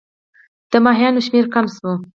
[0.71, 1.91] د کبانو شمیر کم شو.